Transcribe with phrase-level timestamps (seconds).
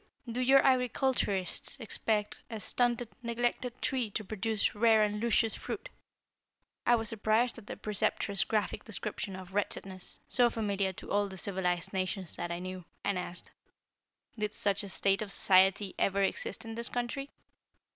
[0.27, 5.89] Do your agriculturists expect a stunted, neglected tree to produce rare and luscious fruit?"
[6.87, 11.37] I was surprised at the Preceptress' graphic description of wretchedness, so familiar to all the
[11.37, 13.51] civilized nations that I knew, and asked:
[14.39, 17.29] "Did such a state of society ever exist in this country?"